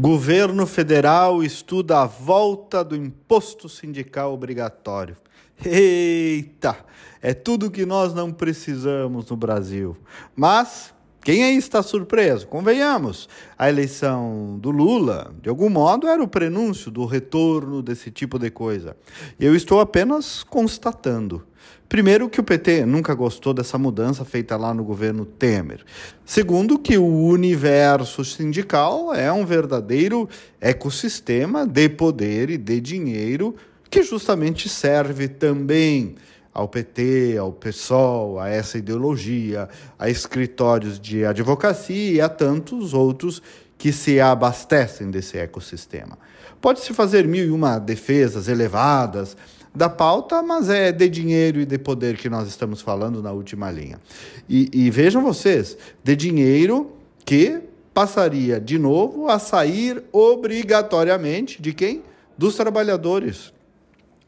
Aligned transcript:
Governo 0.00 0.64
federal 0.64 1.42
estuda 1.42 2.02
a 2.02 2.06
volta 2.06 2.84
do 2.84 2.94
imposto 2.94 3.68
sindical 3.68 4.32
obrigatório. 4.32 5.16
Eita! 5.64 6.76
É 7.20 7.34
tudo 7.34 7.68
que 7.68 7.84
nós 7.84 8.14
não 8.14 8.32
precisamos 8.32 9.28
no 9.28 9.36
Brasil. 9.36 9.96
Mas 10.36 10.94
quem 11.28 11.44
aí 11.44 11.58
está 11.58 11.82
surpreso? 11.82 12.46
Convenhamos, 12.46 13.28
a 13.58 13.68
eleição 13.68 14.58
do 14.58 14.70
Lula, 14.70 15.30
de 15.42 15.50
algum 15.50 15.68
modo, 15.68 16.08
era 16.08 16.22
o 16.22 16.26
prenúncio 16.26 16.90
do 16.90 17.04
retorno 17.04 17.82
desse 17.82 18.10
tipo 18.10 18.38
de 18.38 18.50
coisa. 18.50 18.96
Eu 19.38 19.54
estou 19.54 19.78
apenas 19.78 20.42
constatando. 20.42 21.46
Primeiro, 21.86 22.30
que 22.30 22.40
o 22.40 22.42
PT 22.42 22.86
nunca 22.86 23.12
gostou 23.12 23.52
dessa 23.52 23.76
mudança 23.76 24.24
feita 24.24 24.56
lá 24.56 24.72
no 24.72 24.82
governo 24.82 25.26
Temer. 25.26 25.84
Segundo, 26.24 26.78
que 26.78 26.96
o 26.96 27.04
universo 27.04 28.24
sindical 28.24 29.12
é 29.12 29.30
um 29.30 29.44
verdadeiro 29.44 30.26
ecossistema 30.58 31.66
de 31.66 31.90
poder 31.90 32.48
e 32.48 32.56
de 32.56 32.80
dinheiro 32.80 33.54
que 33.90 34.02
justamente 34.02 34.66
serve 34.66 35.28
também 35.28 36.14
ao 36.58 36.66
PT, 36.66 37.36
ao 37.38 37.52
PSOL, 37.52 38.40
a 38.40 38.48
essa 38.48 38.78
ideologia, 38.78 39.68
a 39.96 40.10
escritórios 40.10 40.98
de 40.98 41.24
advocacia 41.24 42.12
e 42.14 42.20
a 42.20 42.28
tantos 42.28 42.92
outros 42.92 43.40
que 43.78 43.92
se 43.92 44.20
abastecem 44.20 45.08
desse 45.08 45.38
ecossistema. 45.38 46.18
Pode-se 46.60 46.92
fazer 46.92 47.28
mil 47.28 47.44
e 47.44 47.50
uma 47.50 47.78
defesas 47.78 48.48
elevadas 48.48 49.36
da 49.72 49.88
pauta, 49.88 50.42
mas 50.42 50.68
é 50.68 50.90
de 50.90 51.08
dinheiro 51.08 51.60
e 51.60 51.64
de 51.64 51.78
poder 51.78 52.16
que 52.16 52.28
nós 52.28 52.48
estamos 52.48 52.80
falando 52.80 53.22
na 53.22 53.30
última 53.30 53.70
linha. 53.70 54.00
E, 54.48 54.68
e 54.72 54.90
vejam 54.90 55.22
vocês, 55.22 55.78
de 56.02 56.16
dinheiro 56.16 56.90
que 57.24 57.60
passaria 57.94 58.60
de 58.60 58.80
novo 58.80 59.28
a 59.28 59.38
sair 59.38 60.02
obrigatoriamente 60.10 61.62
de 61.62 61.72
quem? 61.72 62.02
Dos 62.36 62.56
trabalhadores, 62.56 63.52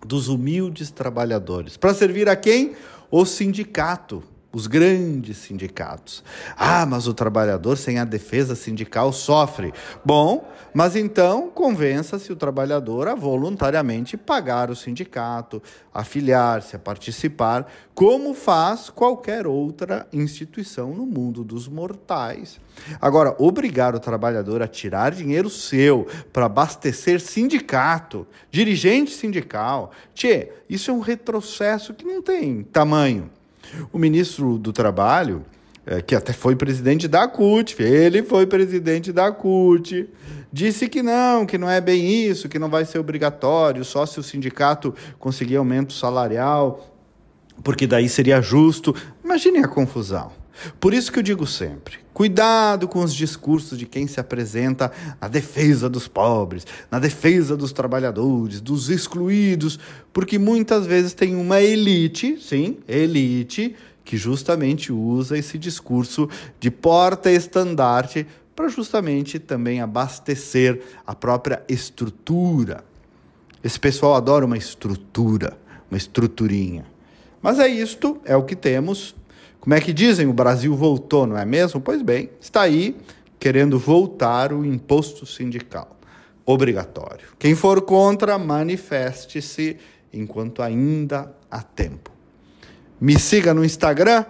dos 0.07 0.29
humildes 0.29 0.91
trabalhadores. 0.91 1.77
Para 1.77 1.95
servir 1.95 2.29
a 2.29 2.37
quem? 2.37 2.75
O 3.11 3.25
sindicato 3.25 4.23
os 4.53 4.67
grandes 4.67 5.37
sindicatos. 5.39 6.25
Ah, 6.57 6.85
mas 6.85 7.07
o 7.07 7.15
trabalhador 7.15 7.77
sem 7.77 7.99
a 7.99 8.05
defesa 8.05 8.57
sindical 8.57 9.13
sofre. 9.13 9.73
Bom, 10.05 10.51
mas 10.75 10.97
então 10.97 11.49
convença-se 11.51 12.33
o 12.33 12.37
trabalhador 12.37 13.07
a 13.07 13.15
voluntariamente 13.15 14.17
pagar 14.17 14.71
o 14.71 14.77
sindicato, 14.77 15.63
a 15.95 16.03
filiar-se, 16.03 16.75
a 16.75 16.79
participar, 16.79 17.71
como 17.95 18.35
faz 18.35 18.91
qualquer 18.91 19.47
outra 19.47 20.07
instituição 20.13 20.95
no 20.95 21.07
mundo 21.07 21.45
dos 21.45 21.69
mortais. 21.69 22.61
Agora, 23.01 23.37
obrigar 23.39 23.95
o 23.95 24.01
trabalhador 24.01 24.63
a 24.63 24.69
tirar 24.69 25.13
dinheiro 25.13 25.51
seu 25.51 26.07
para 26.33 26.47
abastecer 26.47 27.21
sindicato, 27.21 28.27
dirigente 28.51 29.13
sindical, 29.13 29.93
tchê, 30.15 30.51
isso 30.69 30.91
é 30.91 30.95
um 30.95 31.01
retrocesso 31.01 31.95
que 31.95 32.05
não 32.05 32.23
tem 32.23 32.63
tamanho. 32.63 33.31
O 33.93 33.99
ministro 33.99 34.59
do 34.59 34.73
Trabalho, 34.73 35.45
é, 35.87 36.01
que 36.01 36.15
até 36.15 36.33
foi 36.33 36.55
presidente 36.55 37.09
da 37.09 37.27
CUT, 37.27 37.81
ele 37.83 38.23
foi 38.23 38.47
presidente 38.47 39.13
da 39.13 39.33
CUT, 39.33 40.09
disse 40.53 40.89
que 40.89 41.03
não, 41.03 41.47
que 41.47 41.59
não 41.59 41.69
é 41.69 41.81
bem 41.81 42.25
isso, 42.27 42.49
que 42.49 42.59
não 42.59 42.69
vai 42.69 42.85
ser 42.85 42.99
obrigatório, 42.99 43.85
só 43.85 44.05
se 44.07 44.21
o 44.21 44.23
sindicato 44.23 44.95
conseguir 45.19 45.57
aumento 45.57 45.93
salarial, 45.93 46.87
porque 47.63 47.87
daí 47.87 48.09
seria 48.09 48.41
justo. 48.41 48.95
Imaginem 49.25 49.65
a 49.65 49.69
confusão. 49.69 50.40
Por 50.79 50.95
isso 50.95 51.11
que 51.13 51.19
eu 51.19 51.23
digo 51.23 51.47
sempre: 51.47 51.99
cuidado 52.13 52.87
com 52.89 53.03
os 53.03 53.15
discursos 53.15 53.79
de 53.79 53.87
quem 53.87 54.07
se 54.07 54.21
apresenta 54.21 54.93
na 55.21 55.29
defesa 55.29 55.89
dos 55.89 56.09
pobres, 56.09 56.67
na 56.91 56.99
defesa 56.99 57.57
dos 57.57 57.73
trabalhadores, 57.73 58.61
dos 58.61 58.89
excluídos, 58.91 59.79
porque 60.13 60.39
muitas 60.39 60.87
vezes 60.87 61.15
tem 61.15 61.35
uma 61.35 61.61
elite, 61.61 62.39
sim, 62.41 62.79
elite, 62.89 63.75
que 64.05 64.17
justamente 64.17 64.93
usa 64.93 65.39
esse 65.39 65.57
discurso 65.57 66.29
de 66.59 66.71
porta-estandarte 66.71 68.27
para 68.57 68.69
justamente 68.69 69.39
também 69.39 69.81
abastecer 69.81 70.83
a 71.07 71.15
própria 71.15 71.63
estrutura. 71.69 72.85
Esse 73.63 73.79
pessoal 73.79 74.15
adora 74.15 74.45
uma 74.45 74.57
estrutura, 74.57 75.57
uma 75.91 75.97
estruturinha. 75.97 76.85
Mas 77.41 77.59
é 77.59 77.69
isto, 77.69 78.21
é 78.25 78.37
o 78.37 78.43
que 78.43 78.57
temos. 78.57 79.15
Como 79.61 79.75
é 79.75 79.81
que 79.81 79.93
dizem? 79.93 80.27
O 80.27 80.33
Brasil 80.33 80.75
voltou, 80.75 81.27
não 81.27 81.37
é 81.37 81.45
mesmo? 81.45 81.81
Pois 81.81 82.01
bem, 82.03 82.31
está 82.41 82.63
aí 82.63 82.97
querendo 83.39 83.79
voltar 83.79 84.53
o 84.53 84.65
imposto 84.65 85.27
sindical 85.27 85.97
obrigatório. 86.45 87.29
Quem 87.39 87.55
for 87.55 87.83
contra, 87.83 88.39
manifeste-se 88.39 89.77
enquanto 90.13 90.63
ainda 90.63 91.33
há 91.51 91.63
tempo. 91.63 92.11
Me 93.01 93.19
siga 93.19 93.55
no 93.55 93.65
Instagram 93.65 94.25